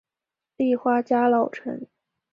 [0.57, 1.85] 立花家老臣。